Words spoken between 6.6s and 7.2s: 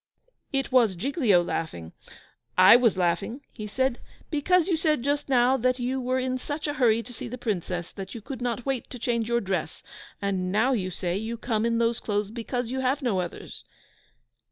a hurry to